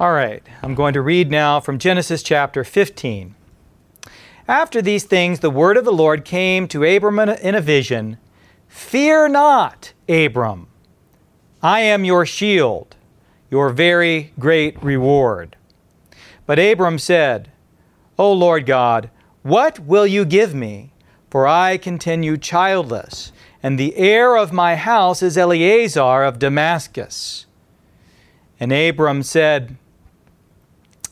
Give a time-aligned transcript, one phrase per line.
[0.00, 3.36] All right, I'm going to read now from Genesis chapter 15.
[4.48, 8.18] After these things, the word of the Lord came to Abram in a vision
[8.66, 10.66] Fear not, Abram.
[11.62, 12.96] I am your shield,
[13.52, 15.54] your very great reward.
[16.44, 17.52] But Abram said,
[18.18, 19.10] O Lord God,
[19.42, 20.90] what will you give me?
[21.30, 23.30] For I continue childless,
[23.62, 27.46] and the heir of my house is Eliezer of Damascus.
[28.58, 29.76] And Abram said,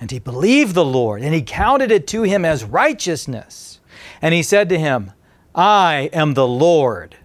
[0.00, 3.80] And he believed the Lord, and he counted it to him as righteousness.
[4.20, 5.12] And he said to him,
[5.54, 7.16] I am the Lord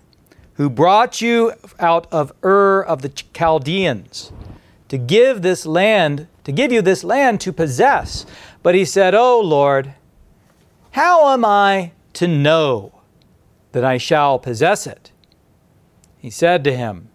[0.54, 4.32] who brought you out of Ur of the Chaldeans
[4.90, 8.26] to give this land, to give you this land to possess.
[8.62, 9.95] But he said, O Lord,
[10.92, 13.02] how am I to know
[13.72, 15.12] that I shall possess it?
[16.20, 17.10] He said to him,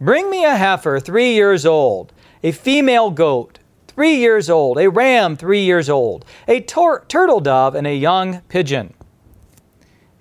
[0.00, 2.12] Bring me a heifer three years old,
[2.42, 3.58] a female goat
[3.94, 8.40] three years old, a ram three years old, a tur- turtle dove, and a young
[8.42, 8.94] pigeon.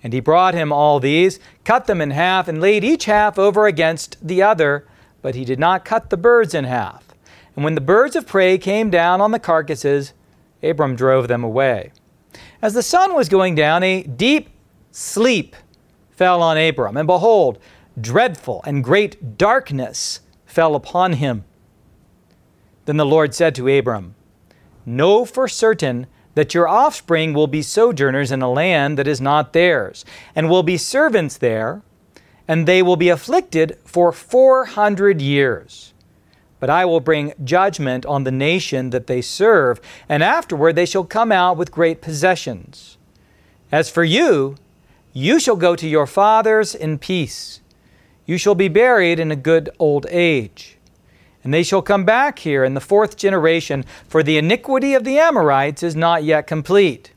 [0.04, 3.68] And he brought him all these, cut them in half, and laid each half over
[3.68, 4.88] against the other,
[5.22, 7.06] but he did not cut the birds in half.
[7.56, 10.14] And when the birds of prey came down on the carcasses,
[10.64, 11.92] Abram drove them away.
[12.62, 14.50] As the sun was going down, a deep
[14.92, 15.56] sleep
[16.12, 17.60] fell on Abram, and behold,
[18.00, 21.44] dreadful and great darkness fell upon him.
[22.92, 24.16] Then the Lord said to Abram,
[24.86, 29.54] Know for certain that your offspring will be sojourners in a land that is not
[29.54, 30.04] theirs,
[30.36, 31.84] and will be servants there,
[32.50, 35.94] and they will be afflicted for four hundred years.
[36.60, 41.06] But I will bring judgment on the nation that they serve, and afterward they shall
[41.06, 42.98] come out with great possessions.
[43.72, 44.58] As for you,
[45.14, 47.62] you shall go to your fathers in peace.
[48.26, 50.78] You shall be buried in a good old age.
[51.44, 55.18] And they shall come back here in the fourth generation, for the iniquity of the
[55.18, 57.14] Amorites is not yet complete.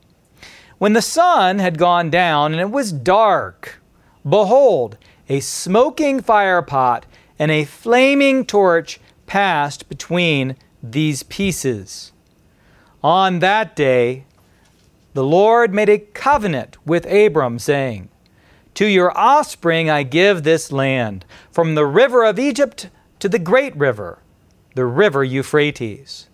[0.79, 3.81] When the sun had gone down and it was dark,
[4.29, 4.97] behold,
[5.29, 7.05] a smoking firepot
[7.39, 12.13] and a flaming torch passed between these pieces.
[13.03, 14.25] On that day,
[15.15, 18.09] the Lord made a covenant with Abram, saying,
[18.75, 22.89] To your offspring I give this land, from the river of Egypt
[23.25, 24.19] to the great river,
[24.75, 26.29] the river Euphrates,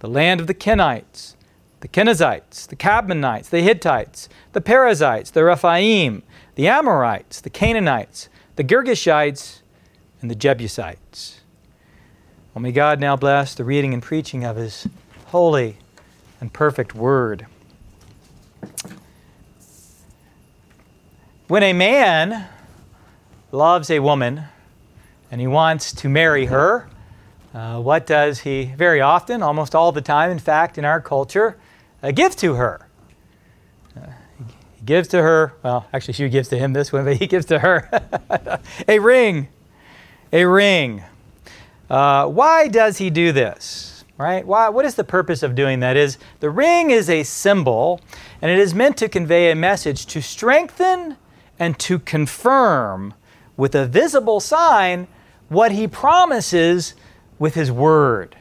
[0.00, 1.36] the land of the Kenites,
[1.78, 6.24] the Kenizzites, the Kadmonites, the Hittites, the Perizzites, the Rephaim,
[6.56, 9.60] the Amorites, the Canaanites, the Girgashites,
[10.20, 11.38] and the Jebusites.
[12.52, 14.88] Well, may God now bless the reading and preaching of His
[15.26, 15.76] holy
[16.40, 17.46] and perfect Word.
[21.46, 22.48] When a man
[23.52, 24.46] loves a woman,
[25.34, 26.88] and he wants to marry her.
[27.52, 31.56] Uh, what does he very often, almost all the time, in fact, in our culture,
[32.04, 32.86] uh, give to her?
[33.96, 34.10] Uh,
[34.76, 37.46] he gives to her, well, actually, she gives to him this one, but he gives
[37.46, 37.90] to her
[38.86, 39.48] a ring.
[40.32, 41.02] A ring.
[41.90, 44.04] Uh, why does he do this?
[44.16, 44.46] Right?
[44.46, 45.96] Why, what is the purpose of doing that?
[45.96, 48.00] Is the ring is a symbol,
[48.40, 51.16] and it is meant to convey a message to strengthen
[51.58, 53.14] and to confirm
[53.56, 55.08] with a visible sign
[55.54, 56.94] what he promises
[57.38, 58.36] with his word.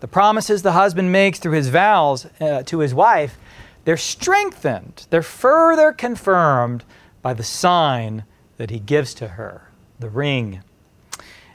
[0.00, 3.38] The promises the husband makes through his vows uh, to his wife,
[3.84, 6.84] they're strengthened, they're further confirmed
[7.20, 8.24] by the sign
[8.56, 10.62] that he gives to her, the ring.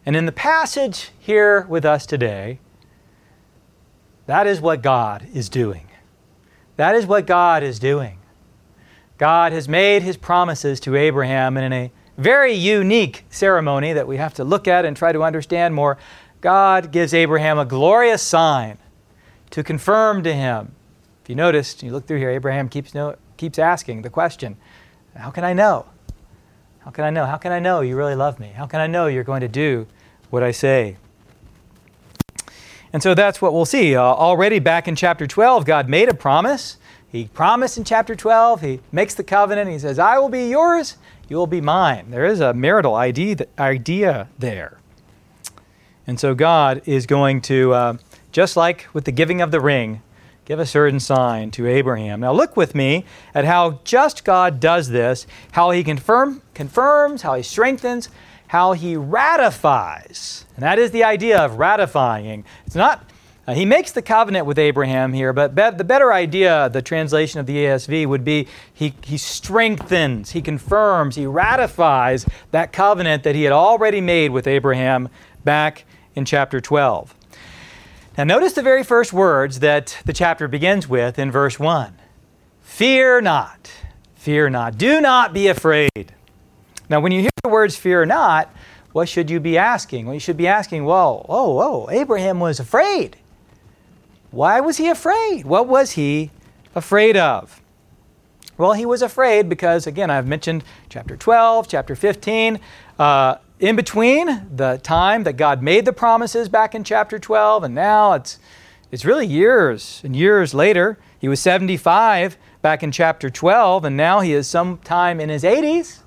[0.06, 2.59] And in the passage here with us today,
[4.25, 5.88] that is what God is doing.
[6.75, 8.19] That is what God is doing.
[9.18, 14.18] God has made his promises to Abraham and in a very unique ceremony that we
[14.18, 15.98] have to look at and try to understand more.
[16.42, 18.77] God gives Abraham a glorious sign
[19.51, 20.75] to confirm to him.
[21.24, 24.57] If you noticed, you look through here, Abraham keeps, no, keeps asking the question
[25.16, 25.86] How can I know?
[26.80, 27.25] How can I know?
[27.25, 28.48] How can I know you really love me?
[28.50, 29.88] How can I know you're going to do
[30.30, 30.98] what I say?
[32.92, 33.95] And so that's what we'll see.
[33.95, 36.77] Uh, already back in chapter 12, God made a promise.
[37.12, 39.70] He promised in chapter 12, He makes the covenant.
[39.70, 40.98] He says, I will be yours
[41.30, 42.10] you will be mine.
[42.10, 44.78] There is a marital idea there.
[46.08, 47.98] And so God is going to, uh,
[48.32, 50.02] just like with the giving of the ring,
[50.46, 52.22] give a certain sign to Abraham.
[52.22, 57.36] Now look with me at how just God does this, how he confirm, confirms, how
[57.36, 58.10] he strengthens,
[58.48, 60.46] how he ratifies.
[60.56, 62.44] And that is the idea of ratifying.
[62.66, 63.08] It's not
[63.50, 67.40] uh, he makes the covenant with Abraham here, but be- the better idea, the translation
[67.40, 73.34] of the ASV, would be he, he strengthens, he confirms, he ratifies that covenant that
[73.34, 75.10] he had already made with Abraham
[75.44, 77.16] back in chapter 12.
[78.19, 81.96] Now, notice the very first words that the chapter begins with in verse 1
[82.62, 83.72] Fear not,
[84.13, 86.13] fear not, do not be afraid.
[86.88, 88.54] Now, when you hear the words fear not,
[88.92, 90.06] what should you be asking?
[90.06, 93.18] Well, you should be asking, well, oh, oh, Abraham was afraid.
[94.31, 95.46] Why was he afraid?
[95.46, 96.31] What was he
[96.76, 97.62] afraid of?
[98.58, 102.60] Well, he was afraid because, again, I've mentioned chapter 12, chapter 15.
[103.00, 107.76] Uh, in between the time that God made the promises back in chapter 12, and
[107.76, 108.40] now it's,
[108.92, 110.98] it's really years and years later.
[111.20, 116.00] He was 75 back in chapter 12, and now he is sometime in his 80s.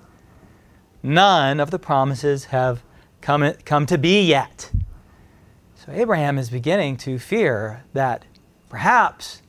[1.03, 2.83] None of the promises have
[3.21, 4.71] come, come to be yet.
[5.85, 8.25] So Abraham is beginning to fear that
[8.69, 9.43] perhaps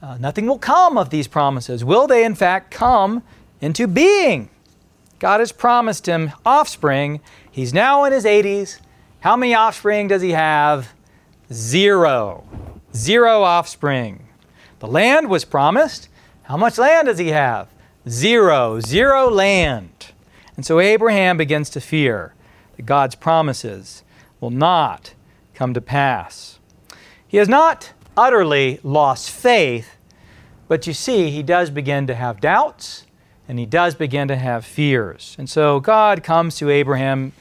[0.00, 1.84] uh, nothing will come of these promises.
[1.84, 3.24] Will they, in fact, come
[3.60, 4.48] into being?
[5.18, 7.20] God has promised him offspring.
[7.50, 8.78] He's now in his 80s.
[9.18, 10.92] How many offspring does he have?
[11.52, 12.44] Zero.
[12.94, 14.28] Zero offspring.
[14.78, 16.08] The land was promised.
[16.44, 17.66] How much land does he have?
[18.08, 18.78] Zero.
[18.78, 20.12] Zero land.
[20.54, 22.34] And so Abraham begins to fear
[22.76, 24.04] that God's promises
[24.38, 25.14] will not
[25.60, 26.58] come to pass.
[27.28, 29.98] He has not utterly lost faith,
[30.68, 33.04] but you see, he does begin to have doubts
[33.46, 35.36] and he does begin to have fears.
[35.38, 37.32] And so God comes to Abraham,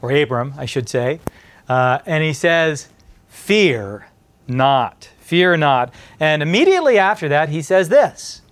[0.00, 1.20] or Abram, I should say,
[1.68, 2.88] uh, and he says,
[3.28, 4.08] Fear
[4.48, 5.94] not, fear not.
[6.18, 8.42] And immediately after that, he says this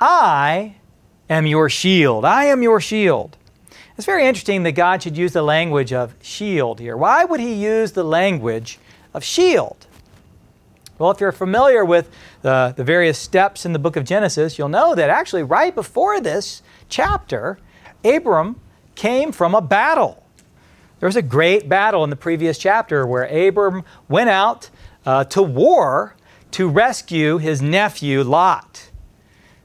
[0.00, 0.76] I
[1.28, 2.24] am your shield.
[2.24, 3.36] I am your shield.
[3.98, 6.96] It's very interesting that God should use the language of shield here.
[6.96, 8.78] Why would he use the language
[9.12, 9.88] of shield?
[11.00, 12.08] Well, if you're familiar with
[12.42, 16.20] the, the various steps in the book of Genesis, you'll know that actually right before
[16.20, 17.58] this chapter,
[18.04, 18.60] Abram
[18.94, 20.22] came from a battle.
[21.00, 24.70] There was a great battle in the previous chapter where Abram went out
[25.06, 26.14] uh, to war
[26.52, 28.90] to rescue his nephew Lot.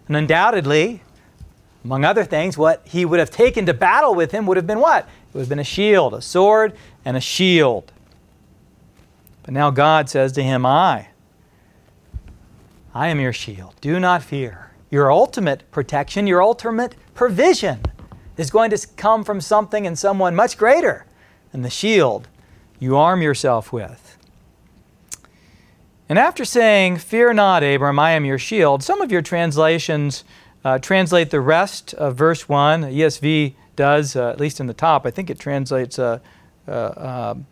[0.07, 1.03] And undoubtedly,
[1.83, 4.79] among other things, what he would have taken to battle with him would have been
[4.79, 5.03] what?
[5.03, 7.91] It would have been a shield, a sword, and a shield.
[9.43, 11.07] But now God says to him, I,
[12.93, 13.75] I am your shield.
[13.81, 14.71] Do not fear.
[14.89, 17.81] Your ultimate protection, your ultimate provision
[18.37, 21.05] is going to come from something and someone much greater
[21.51, 22.27] than the shield
[22.79, 24.17] you arm yourself with.
[26.07, 30.23] And after saying, Fear not, Abram, I am your shield, some of your translations
[30.63, 32.83] uh, translate the rest of verse 1.
[32.83, 35.05] ESV does, uh, at least in the top.
[35.05, 36.19] I think it translates, uh,
[36.67, 37.45] uh um,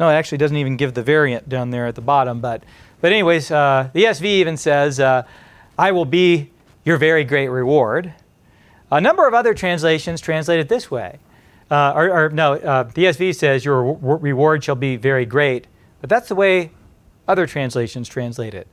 [0.00, 2.40] no, it actually doesn't even give the variant down there at the bottom.
[2.40, 2.62] But,
[3.00, 5.24] but anyways, uh, the ESV even says, uh,
[5.76, 6.50] I will be
[6.84, 8.14] your very great reward.
[8.90, 11.18] A number of other translations translate it this way.
[11.70, 15.66] or, or, no, the ESV says, Your reward shall be very great.
[16.00, 16.70] But that's the way
[17.26, 18.66] other translations translate it.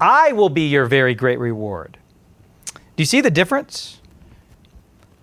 [0.00, 1.98] I will be your very great reward.
[2.94, 4.00] Do you see the difference?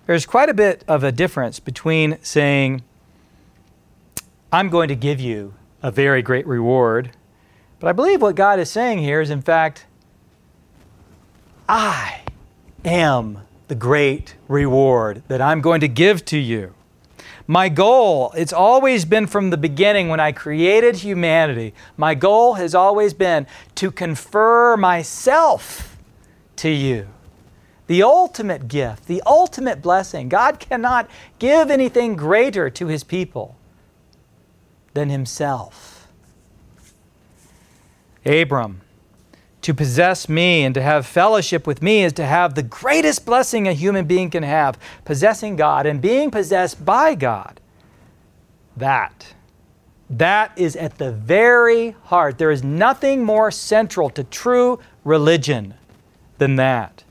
[0.08, 2.82] There's quite a bit of a difference between saying,
[4.52, 7.12] I'm going to give you a very great reward.
[7.80, 9.86] But I believe what God is saying here is, in fact,
[11.68, 12.22] I
[12.84, 16.74] am the great reward that I'm going to give to you.
[17.46, 22.74] My goal, it's always been from the beginning when I created humanity, my goal has
[22.74, 23.46] always been
[23.76, 25.98] to confer myself
[26.56, 27.08] to you
[27.90, 30.30] the ultimate gift, the ultimate blessing.
[30.30, 33.58] God cannot give anything greater to his people
[34.94, 36.08] than himself.
[38.24, 38.82] Abram,
[39.64, 43.68] to possess me and to have fellowship with me is to have the greatest blessing
[43.68, 47.60] a human being can have possessing God and being possessed by God.
[48.78, 49.34] That.
[50.12, 52.38] That is at the very heart.
[52.38, 55.74] There is nothing more central to true religion
[56.38, 57.04] than that.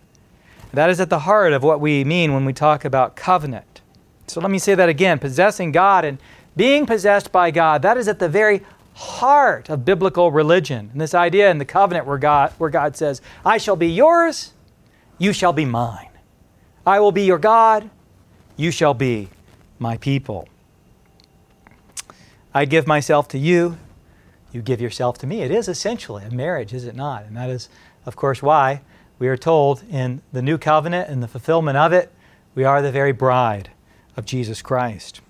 [0.73, 3.81] That is at the heart of what we mean when we talk about covenant.
[4.27, 6.19] So let me say that again possessing God and
[6.57, 8.63] being possessed by God, that is at the very
[8.95, 10.91] heart of biblical religion.
[10.93, 14.53] And this idea in the covenant where God, where God says, I shall be yours,
[15.19, 16.09] you shall be mine.
[16.85, 17.89] I will be your God,
[18.57, 19.29] you shall be
[19.79, 20.49] my people.
[22.53, 23.79] I give myself to you,
[24.53, 25.43] you you give yourself to me.
[25.43, 27.25] It is essentially a marriage, is it not?
[27.25, 27.69] And that is,
[28.05, 28.81] of course, why
[29.19, 32.13] we are told in the new covenant and the fulfillment of it,
[32.55, 33.71] we are the very bride
[34.17, 35.21] of Jesus Christ.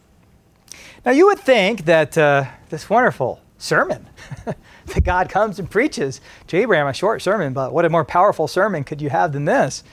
[1.04, 4.07] Now, you would think that uh, this wonderful sermon
[4.45, 8.49] that God comes and preaches to Abraham, a short sermon, but what a more powerful
[8.49, 9.85] sermon could you have than this?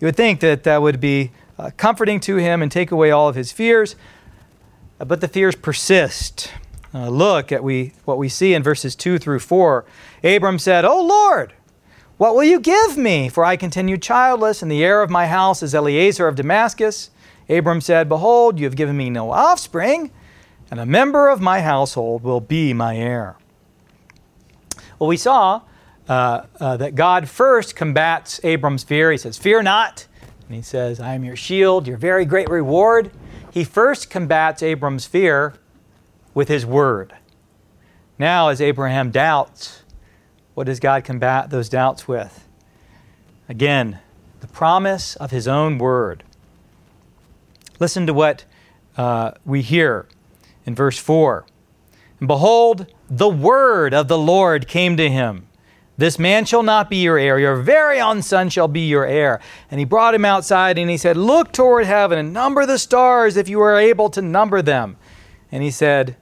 [0.00, 3.28] You would think that that would be uh, comforting to him and take away all
[3.28, 3.96] of his fears,
[4.98, 6.50] uh, but the fears persist.
[6.94, 9.84] Uh, look at we, what we see in verses 2 through 4.
[10.24, 11.52] Abram said, O Lord,
[12.22, 13.28] what will you give me?
[13.28, 17.10] For I continue childless, and the heir of my house is Eliezer of Damascus.
[17.48, 20.12] Abram said, Behold, you have given me no offspring,
[20.70, 23.38] and a member of my household will be my heir.
[25.00, 25.62] Well, we saw
[26.08, 29.10] uh, uh, that God first combats Abram's fear.
[29.10, 30.06] He says, Fear not.
[30.46, 33.10] And he says, I am your shield, your very great reward.
[33.50, 35.54] He first combats Abram's fear
[36.34, 37.16] with his word.
[38.16, 39.81] Now, as Abraham doubts,
[40.54, 42.46] what does God combat those doubts with?
[43.48, 43.98] Again,
[44.40, 46.24] the promise of his own word.
[47.78, 48.44] Listen to what
[48.96, 50.06] uh, we hear
[50.66, 51.46] in verse 4.
[52.18, 55.48] And behold, the word of the Lord came to him.
[55.98, 57.38] This man shall not be your heir.
[57.38, 59.40] Your very own son shall be your heir.
[59.70, 63.36] And he brought him outside and he said, Look toward heaven and number the stars
[63.36, 64.96] if you are able to number them.
[65.50, 66.16] And he said,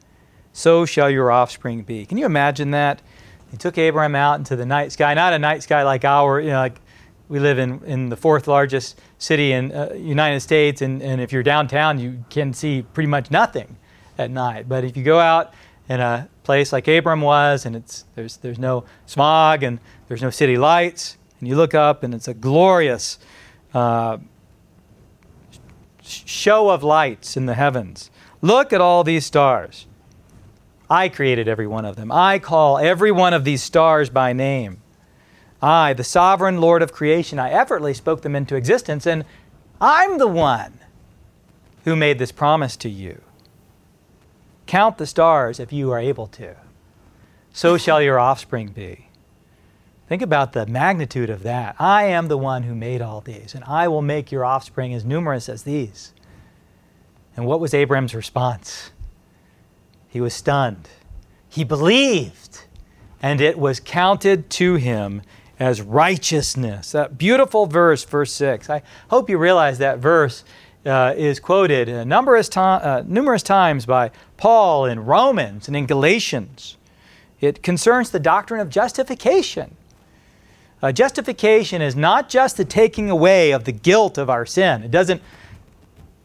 [0.53, 2.05] So shall your offspring be.
[2.05, 3.01] Can you imagine that?
[3.51, 6.51] He took Abraham out into the night sky, not a night sky like our, you
[6.51, 6.81] know, like
[7.29, 11.33] we live in, in the fourth largest city in uh, United States, and, and if
[11.33, 13.77] you're downtown, you can see pretty much nothing
[14.19, 14.69] at night.
[14.69, 15.55] But if you go out
[15.89, 19.79] in a place like Abram was, and it's, there's, there's no smog and
[20.09, 23.19] there's no city lights, and you look up and it's a glorious
[23.75, 24.19] uh,
[26.03, 28.11] show of lights in the heavens.
[28.43, 29.87] Look at all these stars.
[30.91, 32.11] I created every one of them.
[32.11, 34.83] I call every one of these stars by name.
[35.63, 39.25] I, the sovereign Lord of creation, I effortlessly spoke them into existence, and
[39.81, 40.81] I'm the one
[41.85, 43.21] who made this promise to you.
[44.67, 46.57] Count the stars if you are able to.
[47.53, 49.07] So shall your offspring be.
[50.09, 51.77] Think about the magnitude of that.
[51.79, 55.05] I am the one who made all these, and I will make your offspring as
[55.05, 56.13] numerous as these.
[57.37, 58.91] And what was Abraham's response?
[60.11, 60.89] He was stunned.
[61.49, 62.65] He believed,
[63.23, 65.23] and it was counted to him
[65.59, 66.93] as righteousness.
[66.93, 68.69] That beautiful verse, verse 6.
[68.69, 70.43] I hope you realize that verse
[70.85, 76.77] uh, is quoted numerous, to- uh, numerous times by Paul in Romans and in Galatians.
[77.41, 79.77] It concerns the doctrine of justification.
[80.83, 84.91] Uh, justification is not just the taking away of the guilt of our sin, it
[84.91, 85.23] doesn't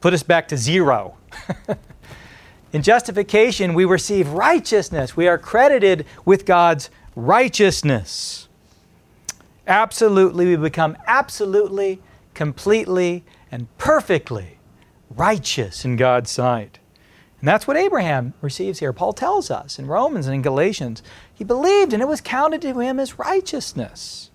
[0.01, 1.17] put us back to zero.
[2.75, 8.49] in justification, we receive righteousness, we are credited with God's righteousness.
[9.65, 12.01] Absolutely, we become absolutely,
[12.33, 14.59] completely, and perfectly
[15.09, 16.79] righteous in God's sight.
[17.39, 18.91] And that's what Abraham receives here.
[18.91, 21.01] Paul tells us in Romans and in Galatians.
[21.33, 24.31] He believed and it was counted to him as righteousness.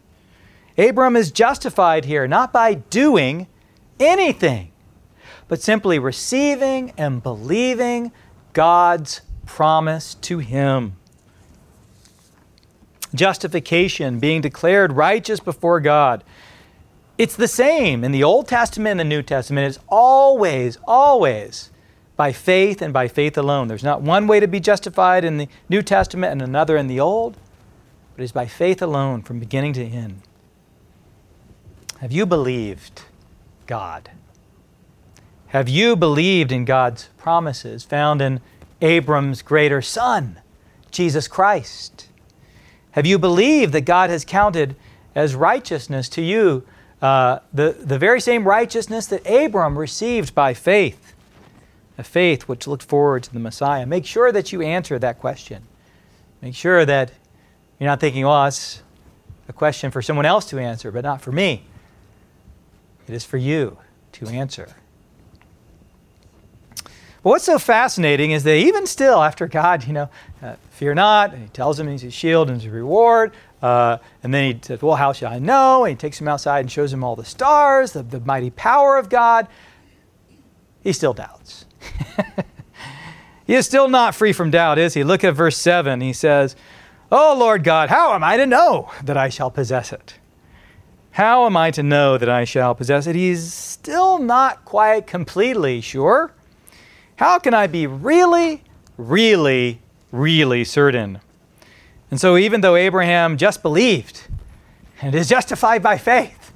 [0.79, 3.49] Abram is justified here not by doing
[3.99, 4.73] anything,
[5.47, 8.13] but simply receiving and believing
[8.61, 10.93] God's promise to him.
[13.15, 16.23] Justification, being declared righteous before God,
[17.17, 19.67] it's the same in the Old Testament and the New Testament.
[19.67, 21.71] It's always, always
[22.19, 23.67] by faith and by faith alone.
[23.67, 27.01] There's not one way to be justified in the New Testament and another in the
[27.01, 27.39] Old,
[28.15, 30.21] but it's by faith alone from beginning to end.
[32.01, 33.05] Have you believed
[33.67, 34.11] God?
[35.51, 38.41] Have you believed in God's promises found in
[38.81, 40.41] Abram's greater son,
[40.93, 42.07] Jesus Christ?
[42.93, 44.77] Have you believed that God has counted
[45.13, 46.65] as righteousness to you
[47.03, 51.15] uh, the, the very same righteousness that Abram received by faith,
[51.99, 53.87] a faith which looked forward to the Messiah.
[53.87, 55.65] Make sure that you answer that question.
[56.43, 57.11] Make sure that
[57.81, 58.85] you're not thinking, well, it's
[59.49, 61.65] a question for someone else to answer, but not for me.
[63.09, 63.79] It is for you
[64.13, 64.77] to answer.
[67.23, 70.09] But what's so fascinating is that even still, after God, you know,
[70.43, 74.33] uh, fear not, and he tells him he's a shield and his reward, uh, and
[74.33, 75.85] then he says, Well, how shall I know?
[75.85, 78.97] And he takes him outside and shows him all the stars, the, the mighty power
[78.97, 79.49] of God.
[80.83, 81.67] He still doubts.
[83.47, 85.05] he is still not free from doubt, is he?
[85.05, 86.01] Look at verse 7.
[86.01, 86.57] He says,
[87.13, 90.15] Oh, Lord God, how am I to know that I shall possess it?
[91.11, 93.17] How am I to know that I shall possess it?
[93.17, 96.33] He's still not quite completely sure.
[97.21, 98.63] How can I be really,
[98.97, 101.21] really, really certain?
[102.11, 104.27] And so, even though Abraham just believed
[105.03, 106.51] and is justified by faith,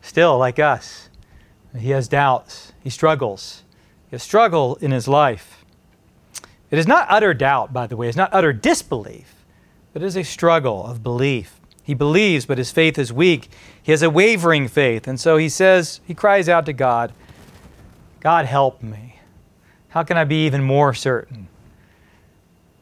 [0.00, 1.08] still, like us,
[1.76, 3.64] he has doubts, he struggles,
[4.08, 5.64] he has struggle in his life.
[6.70, 9.34] It is not utter doubt, by the way, it's not utter disbelief,
[9.92, 11.60] but it is a struggle of belief.
[11.82, 13.50] He believes, but his faith is weak.
[13.82, 15.08] He has a wavering faith.
[15.08, 17.12] And so he says, he cries out to God,
[18.20, 19.18] God, help me.
[19.88, 21.48] How can I be even more certain?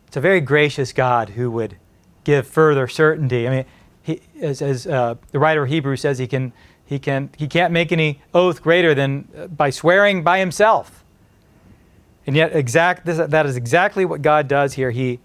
[0.06, 1.76] It's a very gracious God who would
[2.24, 3.46] give further certainty.
[3.46, 3.64] I mean,
[4.02, 6.52] he, as, as uh, the writer of Hebrews says, he, can,
[6.84, 11.04] he, can, he can't make any oath greater than uh, by swearing by himself.
[12.26, 14.90] And yet, exact, this, that is exactly what God does here.
[14.90, 15.20] He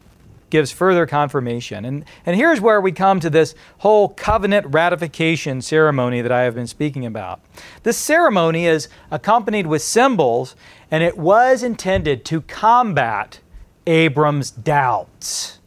[0.54, 1.84] gives further confirmation.
[1.84, 6.54] And, and here's where we come to this whole covenant ratification ceremony that I have
[6.54, 7.42] been speaking about.
[7.82, 10.56] This ceremony is accompanied with symbols,
[10.92, 13.40] and it was intended to combat
[13.88, 15.58] Abram's doubts,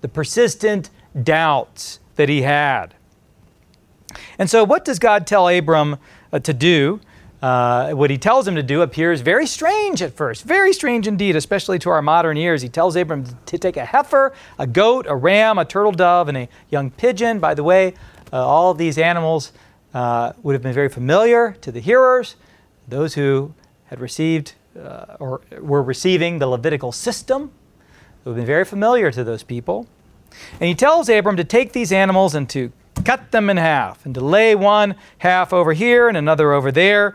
[0.00, 0.90] the persistent
[1.20, 2.94] doubts that he had.
[4.38, 5.96] And so, what does God tell Abram
[6.32, 7.00] uh, to do?
[7.44, 11.36] Uh, what he tells him to do appears very strange at first, very strange indeed,
[11.36, 12.62] especially to our modern ears.
[12.62, 16.38] He tells Abram to take a heifer, a goat, a ram, a turtle dove, and
[16.38, 17.40] a young pigeon.
[17.40, 17.92] By the way,
[18.32, 19.52] uh, all of these animals
[19.92, 22.36] uh, would have been very familiar to the hearers,
[22.88, 23.52] those who
[23.88, 27.52] had received uh, or were receiving the Levitical system.
[27.92, 29.86] It would have been very familiar to those people.
[30.52, 32.72] And he tells Abram to take these animals and to
[33.04, 37.14] cut them in half and to lay one half over here and another over there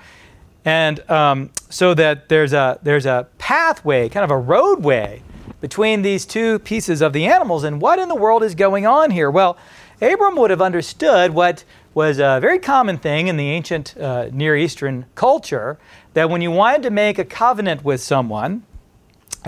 [0.69, 5.23] and um, so that there's a there's a pathway, kind of a roadway
[5.61, 7.63] between these two pieces of the animals.
[7.63, 9.31] And what in the world is going on here?
[9.31, 9.57] Well,
[9.99, 11.63] Abram would have understood what
[11.95, 15.79] was a very common thing in the ancient uh, Near Eastern culture
[16.13, 18.63] that when you wanted to make a covenant with someone,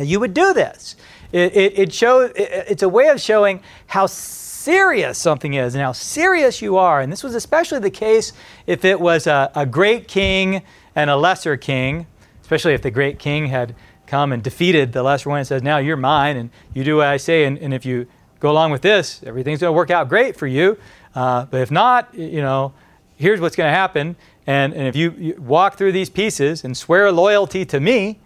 [0.02, 0.96] you would do this.
[1.32, 5.84] It, it, it shows, it, it's a way of showing how serious something is and
[5.84, 7.00] how serious you are.
[7.00, 8.34] And this was especially the case
[8.66, 10.64] if it was a, a great king
[10.96, 12.08] and a lesser king,
[12.42, 13.76] especially if the great king had
[14.08, 17.08] come and defeated the lesser one and says, Now you're mine, and you do what
[17.08, 18.08] I say, and, and if you
[18.40, 20.78] go along with this, everything's going to work out great for you.
[21.16, 22.74] Uh, but if not, you know,
[23.16, 24.16] here's what's going to happen.
[24.48, 28.20] And, and if you, you walk through these pieces and swear loyalty to me,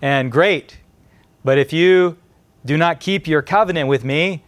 [0.00, 0.78] and great.
[1.44, 2.18] But if you
[2.64, 4.42] do not keep your covenant with me,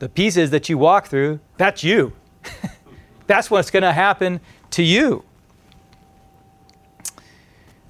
[0.00, 2.12] the pieces that you walk through, that's you.
[3.26, 5.24] that's what's going to happen to you.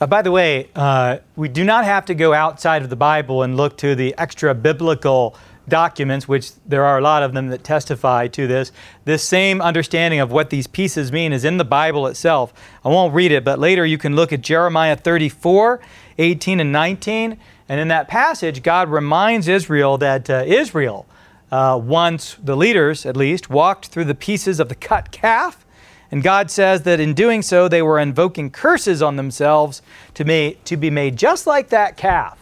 [0.00, 3.42] Uh, by the way, uh, we do not have to go outside of the Bible
[3.42, 5.36] and look to the extra biblical
[5.68, 8.72] documents, which there are a lot of them that testify to this.
[9.04, 12.54] This same understanding of what these pieces mean is in the Bible itself.
[12.82, 15.80] I won't read it, but later you can look at Jeremiah 34
[16.16, 17.38] 18 and 19.
[17.68, 21.06] And in that passage, God reminds Israel that uh, Israel,
[21.52, 25.66] uh, once the leaders at least, walked through the pieces of the cut calf
[26.10, 29.80] and God says that in doing so, they were invoking curses on themselves
[30.14, 32.38] to, to be made just like that calf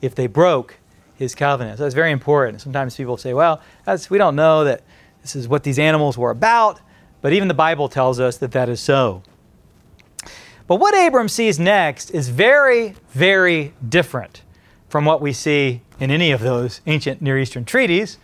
[0.00, 0.78] if they broke
[1.14, 1.78] his covenant.
[1.78, 2.60] So that's very important.
[2.60, 3.62] Sometimes people say, well,
[4.10, 4.82] we don't know that
[5.22, 6.80] this is what these animals were about,
[7.22, 9.22] but even the Bible tells us that that is so.
[10.66, 14.42] But what Abram sees next is very, very different
[14.88, 18.18] from what we see in any of those ancient Near Eastern treaties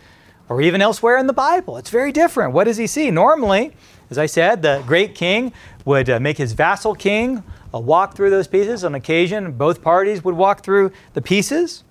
[0.47, 1.77] or even elsewhere in the Bible.
[1.77, 2.53] It's very different.
[2.53, 3.11] What does he see?
[3.11, 3.73] Normally,
[4.09, 5.53] as I said, the great king
[5.85, 7.43] would uh, make his vassal king
[7.73, 8.83] uh, walk through those pieces.
[8.83, 11.83] On occasion, both parties would walk through the pieces.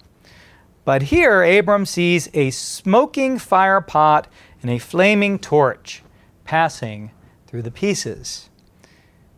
[0.84, 4.26] But here, Abram sees a smoking fire pot
[4.62, 6.02] and a flaming torch
[6.44, 7.10] passing
[7.46, 8.48] through the pieces.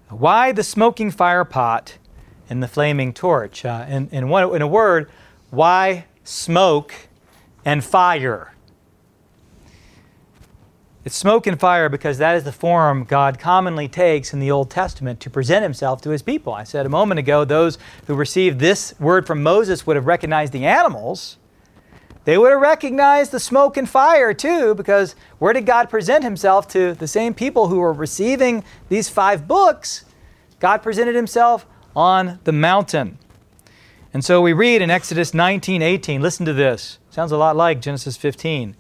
[0.08, 1.98] Why the smoking fire pot
[2.48, 3.64] and the flaming torch?
[3.64, 5.10] Uh, in, in, one, in a word,
[5.50, 6.94] why smoke
[7.64, 8.54] and fire?
[11.02, 14.70] It's smoke and fire because that is the form God commonly takes in the Old
[14.70, 16.52] Testament to present himself to his people.
[16.52, 20.52] I said a moment ago, those who received this word from Moses would have recognized
[20.52, 21.38] the animals.
[22.26, 26.68] They would have recognized the smoke and fire too, because where did God present himself
[26.68, 30.04] to the same people who were receiving these five books?
[30.58, 31.64] God presented himself
[31.96, 33.16] on the mountain.
[34.12, 36.98] And so we read in Exodus 19 18, listen to this.
[37.08, 38.76] Sounds a lot like Genesis 15.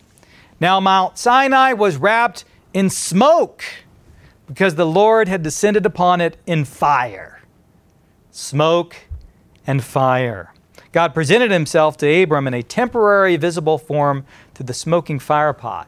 [0.60, 2.44] Now, Mount Sinai was wrapped
[2.74, 3.64] in smoke
[4.46, 7.40] because the Lord had descended upon it in fire.
[8.30, 8.96] Smoke
[9.66, 10.52] and fire.
[10.92, 15.86] God presented himself to Abram in a temporary visible form through the smoking firepot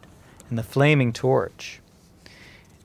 [0.49, 1.81] and the flaming torch.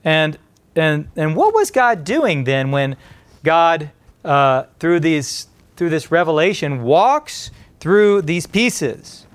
[0.03, 0.37] And,
[0.75, 2.97] and, and what was God doing then when
[3.43, 3.91] God,
[4.25, 9.26] uh, through, these, through this revelation, walks through these pieces?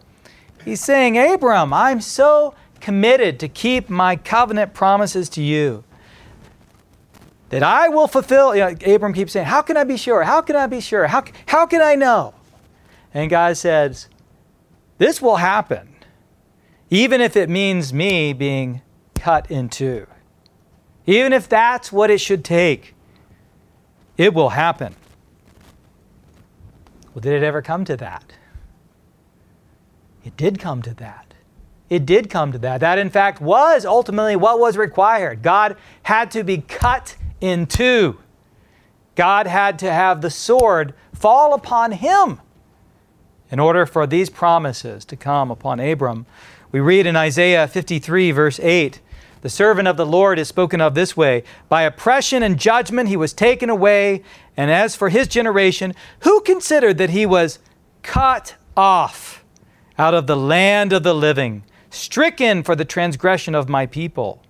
[0.64, 5.84] He's saying, Abram, I'm so committed to keep my covenant promises to you
[7.48, 8.54] that I will fulfill.
[8.54, 10.22] You know, Abram keeps saying, How can I be sure?
[10.22, 11.06] How can I be sure?
[11.06, 12.34] How, how can I know?
[13.12, 14.08] And God says,
[14.98, 15.94] This will happen,
[16.90, 18.82] even if it means me being
[19.14, 20.06] cut in two.
[21.06, 22.94] Even if that's what it should take,
[24.16, 24.94] it will happen.
[27.12, 28.24] Well, did it ever come to that?
[30.24, 31.34] It did come to that.
[31.90, 32.80] It did come to that.
[32.80, 35.42] That, in fact, was ultimately what was required.
[35.42, 38.18] God had to be cut in two.
[39.14, 42.40] God had to have the sword fall upon him
[43.50, 46.24] in order for these promises to come upon Abram.
[46.70, 49.00] We read in Isaiah 53, verse 8
[49.42, 53.16] the servant of the Lord is spoken of this way By oppression and judgment he
[53.16, 54.22] was taken away.
[54.56, 57.58] And as for his generation, who considered that he was
[58.02, 59.41] cut off
[59.98, 64.42] out of the land of the living, stricken for the transgression of my people?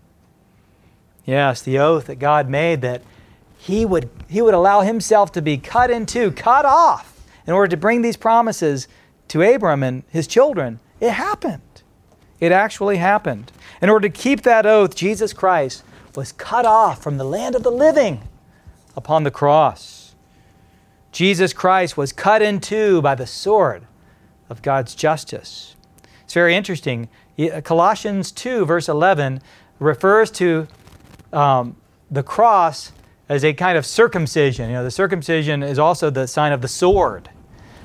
[1.24, 3.02] Yes, the oath that God made that
[3.58, 7.68] he would, he would allow himself to be cut in two, cut off, in order
[7.68, 8.88] to bring these promises
[9.28, 10.80] to Abram and his children.
[11.00, 11.62] It happened.
[12.40, 13.52] It actually happened.
[13.80, 15.84] In order to keep that oath, Jesus Christ
[16.16, 18.28] was cut off from the land of the living
[18.96, 20.14] upon the cross.
[21.12, 23.86] Jesus Christ was cut in two by the sword
[24.52, 25.74] of God's justice.
[26.22, 27.08] It's very interesting.
[27.64, 29.40] Colossians 2, verse 11,
[29.78, 30.68] refers to
[31.32, 31.76] um,
[32.10, 32.92] the cross
[33.30, 34.68] as a kind of circumcision.
[34.68, 37.30] You know, the circumcision is also the sign of the sword,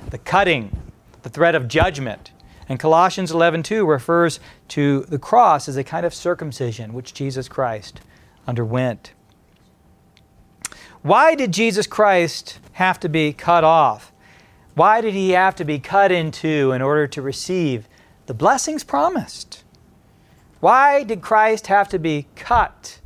[0.10, 0.92] the cutting,
[1.24, 2.32] the threat of judgment.
[2.68, 8.02] And Colossians 11:2 refers to the cross as a kind of circumcision which Jesus Christ
[8.46, 9.14] underwent.
[11.02, 14.12] Why did Jesus Christ have to be cut off?
[14.78, 17.90] Why did he have to be cut in two in order to receive
[18.28, 19.64] the blessings promised?
[20.60, 23.00] Why did Christ have to be cut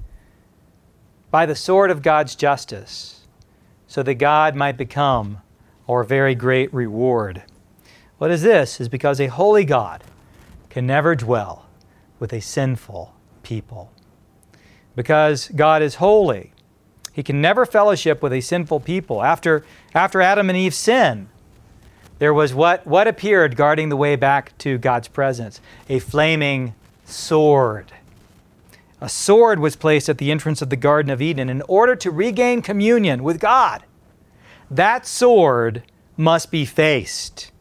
[1.32, 3.22] by the sword of God's justice
[3.88, 5.42] so that God might become
[5.90, 7.44] our very great reward.
[8.18, 8.80] What is this?
[8.80, 10.04] Is because a holy God
[10.70, 11.66] can never dwell
[12.20, 13.92] with a sinful people.
[14.96, 16.54] Because God is holy,
[17.14, 19.24] he can never fellowship with a sinful people.
[19.24, 21.28] After, after Adam and Eve sinned,
[22.22, 27.92] there was what, what appeared guarding the way back to God's presence a flaming sword
[29.02, 32.12] a sword was placed at the entrance of the Garden of Eden in order to
[32.12, 33.84] regain communion with God.
[34.70, 35.82] That sword
[36.16, 37.52] must be faced.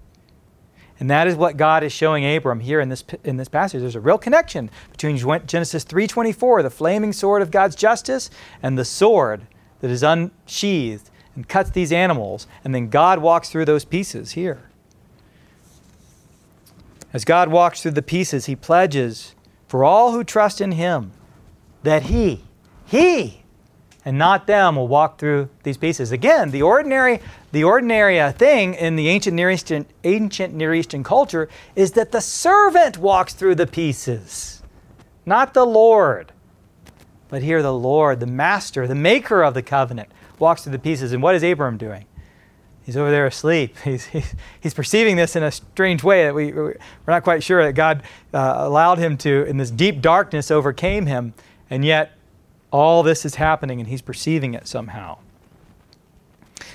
[1.01, 3.81] And that is what God is showing Abram here in this, in this passage.
[3.81, 8.29] There's a real connection between Genesis 3:24, the flaming sword of God's justice,
[8.63, 9.47] and the sword
[9.81, 14.71] that is unsheathed and cuts these animals, and then God walks through those pieces here.
[17.13, 19.35] As God walks through the pieces, he pledges
[19.69, 21.13] for all who trust in him
[21.83, 22.45] that he,
[22.87, 23.43] he,
[24.05, 26.13] and not them will walk through these pieces.
[26.13, 27.21] Again, the ordinary,
[27.53, 32.13] the ordinary uh, thing in the ancient Near Eastern, ancient Near Eastern culture is that
[32.13, 34.63] the servant walks through the pieces,
[35.27, 36.33] not the Lord.
[37.29, 40.09] But here, the Lord, the master, the maker of the covenant,
[40.41, 41.13] walks through the pieces.
[41.13, 42.07] And what is Abram doing?
[42.83, 43.77] He's over there asleep.
[43.85, 46.77] He's, he's, he's perceiving this in a strange way that we, we're
[47.07, 51.35] not quite sure that God uh, allowed him to, in this deep darkness, overcame him
[51.71, 52.13] and yet,
[52.73, 55.19] all this is happening and he's perceiving it somehow.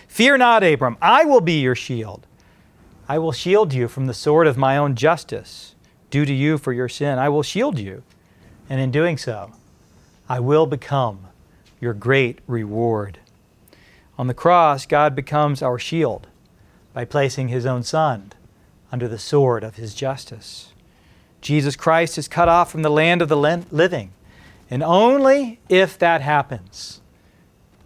[0.08, 2.25] Fear not, Abram, I will be your shield.
[3.08, 5.75] I will shield you from the sword of my own justice,
[6.10, 7.19] due to you for your sin.
[7.19, 8.04] I will shield you,
[8.69, 9.51] and in doing so,
[10.28, 11.28] I will become
[11.82, 13.19] your great reward.
[14.17, 16.28] On the cross, God becomes our shield
[16.93, 18.32] by placing his own Son
[18.91, 20.73] under the sword of his justice.
[21.41, 24.13] Jesus Christ is cut off from the land of the living
[24.69, 27.01] and only if that happens,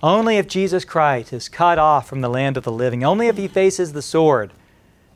[0.02, 3.38] only if Jesus Christ is cut off from the land of the living, only if
[3.38, 4.54] he faces the sword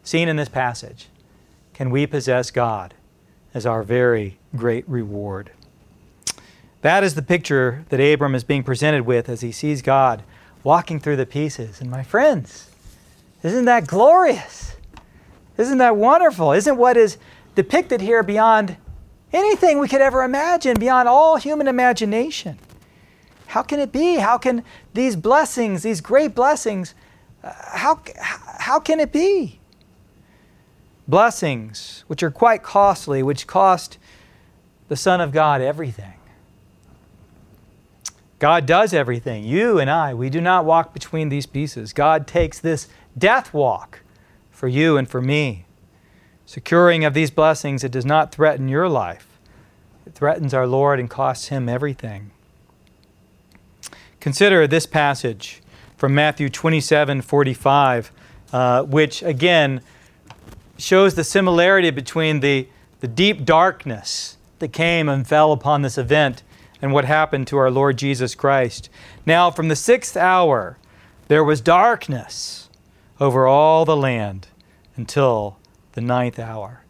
[0.03, 1.07] seen in this passage,
[1.73, 2.93] can we possess God
[3.53, 5.51] as our very great reward.
[6.81, 10.23] That is the picture that Abram is being presented with as he sees God
[10.63, 11.81] walking through the pieces.
[11.81, 12.69] And my friends,
[13.43, 14.75] isn't that glorious?
[15.57, 16.51] Isn't that wonderful?
[16.53, 17.17] Isn't what is
[17.55, 18.77] depicted here beyond
[19.33, 22.57] anything we could ever imagine beyond all human imagination.
[23.47, 24.15] How can it be?
[24.15, 26.93] How can these blessings, these great blessings,
[27.43, 28.01] uh, how,
[28.59, 29.59] how can it be?
[31.07, 33.97] Blessings which are quite costly, which cost
[34.87, 36.13] the Son of God everything.
[38.43, 39.45] God does everything.
[39.45, 41.93] You and I, we do not walk between these pieces.
[41.93, 44.01] God takes this death walk
[44.51, 45.63] for you and for me.
[46.45, 49.39] securing of these blessings, it does not threaten your life.
[50.05, 52.31] It threatens our Lord and costs him everything.
[54.19, 55.61] Consider this passage
[55.95, 58.11] from Matthew 27 45,
[58.51, 59.79] uh, which again
[60.77, 62.67] shows the similarity between the,
[62.99, 66.43] the deep darkness that came and fell upon this event
[66.83, 68.89] and what happened to our Lord Jesus Christ.
[69.25, 70.77] Now, from the sixth hour,
[71.29, 72.69] there was darkness
[73.21, 74.49] over all the land
[74.97, 75.57] until
[75.93, 76.83] the ninth hour.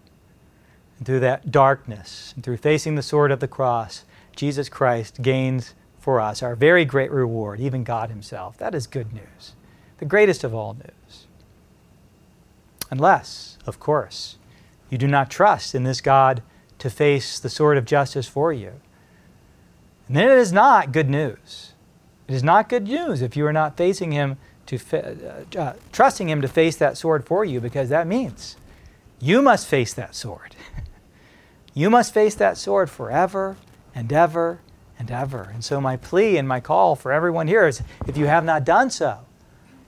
[0.98, 4.04] And through that darkness and through facing the sword of the cross,
[4.36, 8.58] Jesus Christ gains for us our very great reward, even God Himself.
[8.58, 9.54] That is good news,
[10.00, 11.28] the greatest of all news.
[12.90, 14.38] Unless, of course,
[14.90, 16.42] you do not trust in this God
[16.80, 18.82] to face the sword of justice for you.
[20.08, 21.74] And then it is not good news.
[22.28, 25.74] It is not good news if you are not facing Him to fa- uh, uh,
[25.92, 28.56] trusting Him to face that sword for you, because that means
[29.20, 30.56] you must face that sword.
[31.74, 33.58] you must face that sword forever
[33.96, 34.60] and ever
[35.00, 35.50] and ever.
[35.54, 38.64] And so, my plea and my call for everyone here is if you have not
[38.64, 39.20] done so,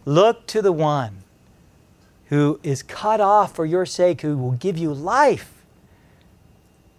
[0.05, 1.23] look to the one
[2.25, 5.63] who is cut off for your sake, who will give you life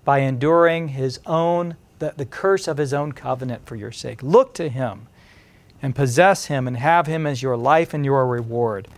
[0.05, 4.23] by enduring his own, the, the curse of his own covenant for your sake.
[4.23, 5.09] Look to him
[5.83, 8.89] and possess him and have him as your life and your reward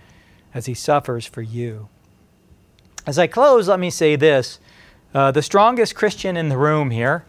[0.54, 1.88] as he suffers for you.
[3.06, 4.58] As I close, let me say this.
[5.14, 7.24] Uh, the strongest Christian in the room here,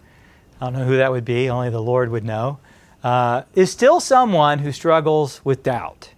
[0.60, 2.60] I don't know who that would be, only the Lord would know,
[3.04, 6.12] uh, is still someone who struggles with doubt.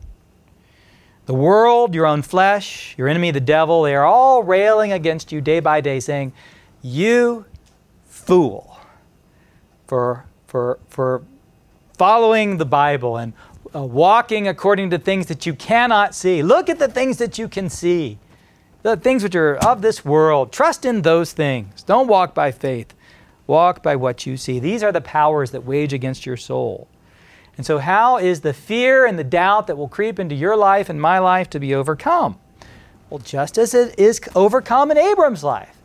[1.27, 5.39] The world, your own flesh, your enemy, the devil, they are all railing against you
[5.39, 6.33] day by day, saying,
[6.81, 7.45] You
[8.05, 8.79] fool,
[9.91, 11.21] for, for, for
[11.97, 13.33] following the Bible and
[13.75, 16.41] uh, walking according to things that you cannot see.
[16.41, 18.17] Look at the things that you can see,
[18.83, 20.53] the things which are of this world.
[20.53, 21.83] Trust in those things.
[21.83, 22.93] Don't walk by faith,
[23.47, 24.59] walk by what you see.
[24.59, 26.87] These are the powers that wage against your soul.
[27.57, 30.87] And so, how is the fear and the doubt that will creep into your life
[30.87, 32.39] and my life to be overcome?
[33.09, 35.75] Well, just as it is overcome in Abram's life,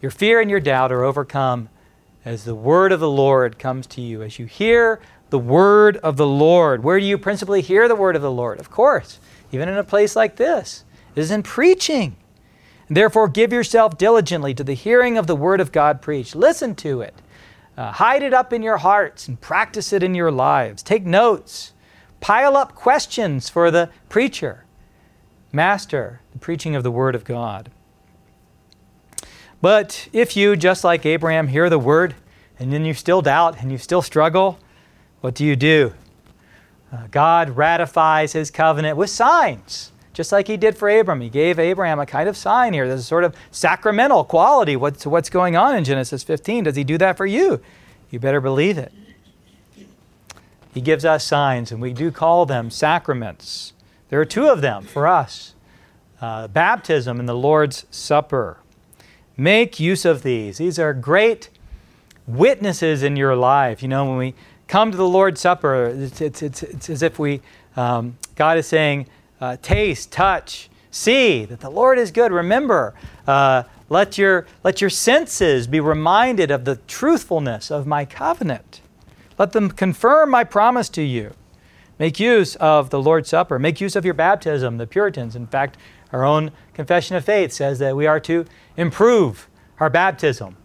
[0.00, 1.68] your fear and your doubt are overcome
[2.28, 6.18] as the word of the Lord comes to you, as you hear the word of
[6.18, 6.84] the Lord.
[6.84, 8.60] Where do you principally hear the word of the Lord?
[8.60, 9.18] Of course,
[9.50, 10.84] even in a place like this,
[11.16, 12.16] it is in preaching.
[12.90, 16.36] Therefore, give yourself diligently to the hearing of the word of God preached.
[16.36, 17.14] Listen to it.
[17.78, 20.82] Uh, hide it up in your hearts and practice it in your lives.
[20.82, 21.72] Take notes.
[22.20, 24.66] Pile up questions for the preacher.
[25.50, 27.70] Master the preaching of the word of God.
[29.60, 32.14] But if you, just like Abraham, hear the word
[32.58, 34.58] and then you still doubt and you still struggle,
[35.20, 35.94] what do you do?
[36.92, 41.20] Uh, God ratifies his covenant with signs, just like he did for Abram.
[41.20, 42.88] He gave Abraham a kind of sign here.
[42.88, 46.64] There's a sort of sacramental quality to what's going on in Genesis 15.
[46.64, 47.60] Does he do that for you?
[48.10, 48.92] You better believe it.
[50.72, 53.72] He gives us signs, and we do call them sacraments.
[54.08, 55.54] There are two of them for us
[56.20, 58.58] uh, baptism and the Lord's Supper.
[59.38, 60.58] Make use of these.
[60.58, 61.48] These are great
[62.26, 63.82] witnesses in your life.
[63.82, 64.34] You know, when we
[64.66, 67.40] come to the Lord's Supper, it's, it's, it's, it's as if we,
[67.76, 69.06] um, God is saying,
[69.40, 72.32] uh, taste, touch, see that the Lord is good.
[72.32, 72.94] Remember,
[73.28, 78.80] uh, let, your, let your senses be reminded of the truthfulness of my covenant.
[79.38, 81.32] Let them confirm my promise to you.
[81.98, 83.58] Make use of the Lord's Supper.
[83.58, 85.34] Make use of your baptism, the Puritans.
[85.34, 85.76] In fact,
[86.12, 88.44] our own confession of faith says that we are to
[88.76, 89.48] improve
[89.80, 90.56] our baptism.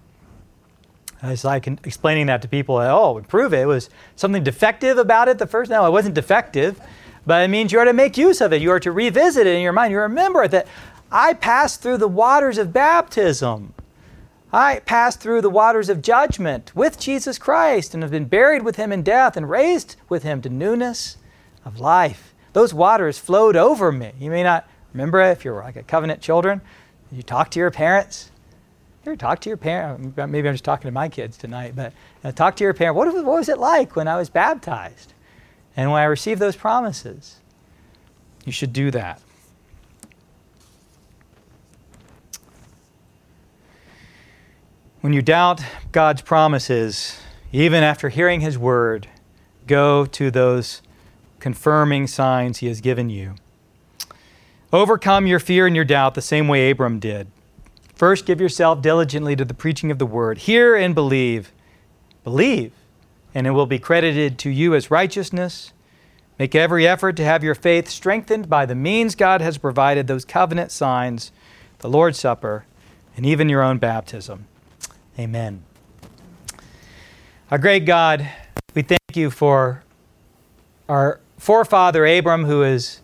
[1.24, 2.78] It's like explaining that to people.
[2.78, 3.62] Oh, improve it.
[3.62, 5.72] It was something defective about it the first.
[5.72, 6.80] No, it wasn't defective,
[7.26, 8.62] but it means you are to make use of it.
[8.62, 9.91] You are to revisit it in your mind.
[9.91, 10.67] You remember that
[11.12, 13.74] I passed through the waters of baptism.
[14.52, 18.76] I passed through the waters of judgment with Jesus Christ and have been buried with
[18.76, 21.17] him in death and raised with him to newness
[21.65, 22.34] of life.
[22.54, 24.12] Those waters flowed over me.
[24.19, 26.62] You may not remember it if you're like a covenant children.
[27.12, 28.32] You talk to your parents
[29.06, 30.15] you ever talk to your parent?
[30.15, 31.91] Maybe I'm just talking to my kids tonight, but
[32.23, 32.95] uh, talk to your parent.
[32.95, 35.13] What, what was it like when I was baptized
[35.76, 37.41] and when I received those promises?
[38.45, 39.21] You should do that.
[45.02, 47.19] When you doubt God's promises,
[47.52, 49.10] even after hearing His word,
[49.67, 50.82] go to those
[51.44, 53.36] confirming signs He has given you.
[54.72, 57.28] Overcome your fear and your doubt the same way Abram did.
[57.94, 60.38] First, give yourself diligently to the preaching of the word.
[60.38, 61.52] Hear and believe.
[62.24, 62.72] Believe,
[63.36, 65.74] and it will be credited to you as righteousness.
[66.40, 70.24] Make every effort to have your faith strengthened by the means God has provided, those
[70.24, 71.34] covenant signs,
[71.80, 72.64] the Lord's Supper,
[73.18, 74.48] and even your own baptism.
[75.20, 75.66] Amen.
[77.52, 78.30] Our great God,
[78.74, 79.84] we thank you for
[80.88, 83.02] our forefather Abram, who is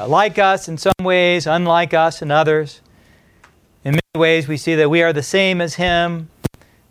[0.00, 2.80] uh, like us in some ways, unlike us in others.
[3.84, 6.28] In many ways, we see that we are the same as him.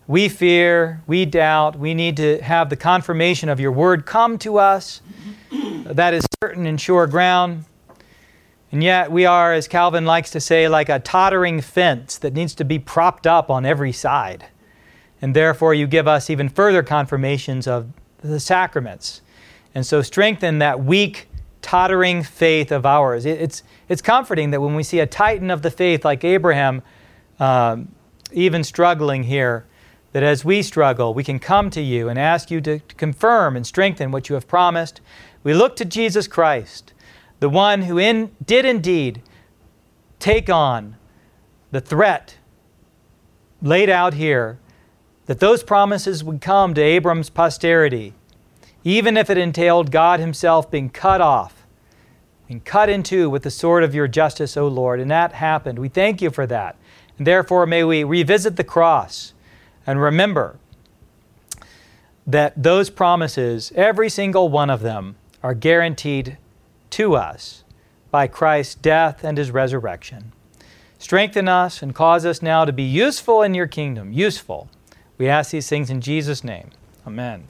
[0.06, 4.58] We fear, we doubt, we need to have the confirmation of your word come to
[4.58, 5.02] us.
[5.84, 7.66] That is certain and sure ground.
[8.72, 12.54] And yet, we are, as Calvin likes to say, like a tottering fence that needs
[12.54, 14.46] to be propped up on every side.
[15.20, 19.20] And therefore, you give us even further confirmations of the sacraments.
[19.74, 21.28] And so, strengthen that weak,
[21.62, 23.24] tottering faith of ours.
[23.24, 26.82] It's, it's comforting that when we see a titan of the faith like Abraham,
[27.40, 27.94] um,
[28.32, 29.64] even struggling here,
[30.12, 33.56] that as we struggle, we can come to you and ask you to, to confirm
[33.56, 35.00] and strengthen what you have promised.
[35.42, 36.92] We look to Jesus Christ
[37.42, 39.20] the one who in, did indeed
[40.20, 40.96] take on
[41.72, 42.36] the threat
[43.60, 44.60] laid out here
[45.26, 48.14] that those promises would come to Abram's posterity,
[48.84, 51.66] even if it entailed God Himself being cut off
[52.48, 55.00] and cut in two with the sword of your justice, O Lord.
[55.00, 55.78] And that happened.
[55.78, 56.76] We thank you for that.
[57.18, 59.32] And therefore, may we revisit the cross
[59.86, 60.58] and remember
[62.26, 66.36] that those promises, every single one of them, are guaranteed
[66.90, 67.64] to us
[68.10, 70.32] by Christ's death and his resurrection.
[70.98, 74.12] Strengthen us and cause us now to be useful in your kingdom.
[74.12, 74.68] Useful.
[75.18, 76.70] We ask these things in Jesus' name.
[77.06, 77.44] Amen.